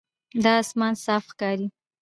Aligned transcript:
دا 0.43 0.51
آسمان 0.63 0.93
صاف 1.05 1.23
ښکاري. 1.31 1.67